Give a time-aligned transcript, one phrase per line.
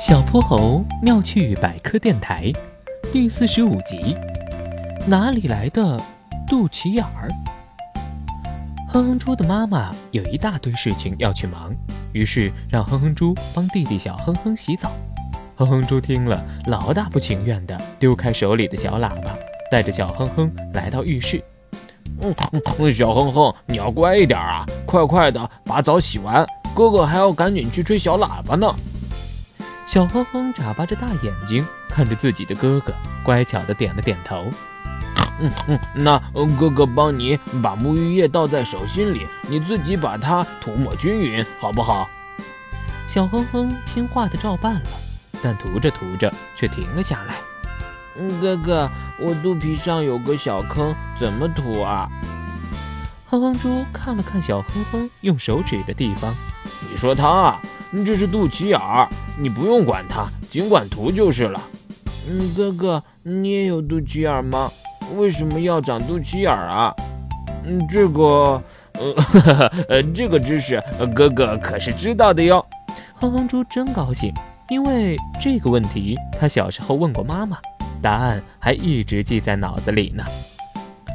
[0.00, 2.50] 小泼猴妙趣百科电台
[3.12, 4.16] 第四十五集：
[5.06, 6.00] 哪里来的
[6.48, 7.28] 肚脐眼儿？
[8.88, 11.76] 哼哼猪的妈妈有一大堆事情要去忙，
[12.14, 14.90] 于是让哼哼猪帮弟弟小哼哼洗澡。
[15.56, 19.36] 哼哼猪听了，老大不情愿地丢开手里的小喇叭，
[19.70, 21.44] 带着小哼哼来到浴室。
[22.22, 22.34] 嗯，
[22.90, 28.74] 小哼哼，你要乖一点啊，快快的把澡洗完，哥哥还要赶紧去吹小喇叭呢。
[29.90, 32.94] 小哼哼眨巴着大眼睛看着自己的哥哥，
[33.24, 34.48] 乖巧的点了点头。
[35.40, 36.16] 嗯嗯，那
[36.56, 42.08] 哥哥帮你把沐浴液倒在手心里，你自己把它涂抹均匀，好不好？
[43.08, 44.82] 小哼哼听话的照办了，
[45.42, 47.34] 但涂着涂着却停了下来。
[48.16, 48.88] 嗯，哥哥，
[49.18, 52.08] 我肚皮上有个小坑，怎么涂啊？
[53.28, 56.32] 哼哼猪看了看小哼哼用手指的地方，
[56.88, 57.60] 你说他啊？
[58.04, 59.08] 这是肚脐眼儿，
[59.38, 61.60] 你不用管它，尽管涂就是了。
[62.28, 64.70] 嗯，哥哥，你也有肚脐眼吗？
[65.16, 66.94] 为什么要长肚脐眼啊？
[67.64, 70.80] 嗯，这个，呃， 呃，这个知识，
[71.14, 72.64] 哥哥可是知道的哟。
[73.14, 74.32] 哼哼猪真高兴，
[74.68, 77.58] 因为这个问题他小时候问过妈妈，
[78.00, 80.24] 答案还一直记在脑子里呢。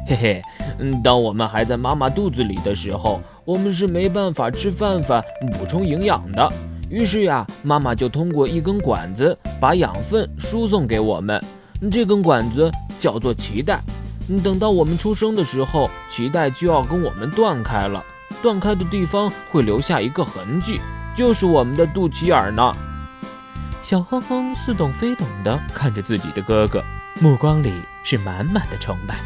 [0.08, 0.42] 嘿嘿，
[0.78, 5.20] 嗯，当我们还在妈妈肚子里的时候，我们是没办法吃饭饭
[5.58, 6.48] 补充营养的。
[6.88, 11.42] 于是呀，妈妈就通过一根管子把养分输送给我们。
[11.90, 13.80] 这根管子叫做脐带。
[14.44, 18.00] 等到我们出生的时候，脐带就要跟我们断开了。
[18.40, 20.80] 断开的地方会留下一个痕迹，
[21.16, 22.72] 就是我们的肚脐眼呢。
[23.82, 26.82] 小哼哼似懂非懂地看着自己的哥哥，
[27.20, 27.72] 目光里
[28.04, 29.16] 是满满的崇拜。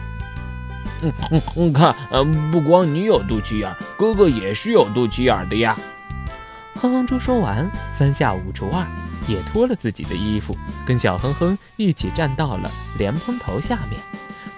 [1.02, 1.12] 嗯
[1.56, 5.76] 嗯，看，嗯，不光你有肚脐眼，哥哥也是有肚脐眼的呀。
[6.74, 8.86] 哼哼猪说完，三下五除二，
[9.28, 14.00] 也脱了自己的衣服，跟小哼哼一起站到了莲蓬头下面。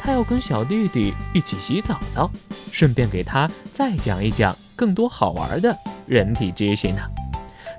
[0.00, 2.30] 他要跟小弟弟一起洗澡澡，
[2.72, 7.00] 顺便给他再讲一讲更多好玩的人体知识呢。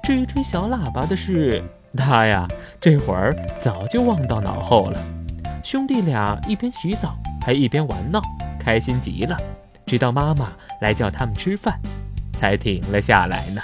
[0.01, 1.61] 至于吹小喇叭的事，
[1.97, 2.47] 他呀，
[2.79, 5.03] 这会儿早就忘到脑后了。
[5.63, 8.21] 兄弟俩一边洗澡，还一边玩闹。
[8.63, 9.38] 开心极了，
[9.85, 11.78] 直到妈妈来叫他们吃饭，
[12.40, 13.62] 才停了下来呢。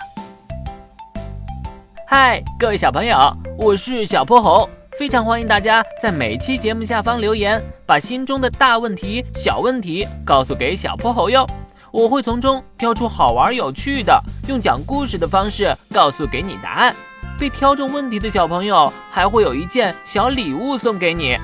[2.06, 3.16] 嗨，各位小朋友，
[3.58, 11.48] 我是小泼猴，非常欢迎大家在每期节目下方留言，把心中的大问题、小问题告诉给小泼猴哟，
[11.92, 16.94] 我会从中挑出好玩有趣的，用讲故事的方式告诉给你答案。
[17.40, 21.38] 被挑中问题的小朋友还会有一件小礼物送给你。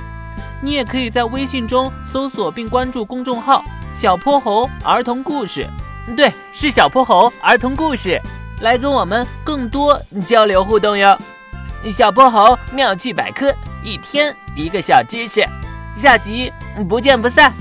[0.62, 5.68] 你也可以在微信中搜索并关注公众号“小泼猴儿童故事”，
[6.18, 8.20] 对，是小泼猴儿童故事，
[8.62, 11.18] 来跟我们更多交流互动哟。
[11.94, 15.48] 小泼猴妙趣百科，一天一个小知识，
[15.96, 16.52] 下集
[16.90, 17.54] 不见不散。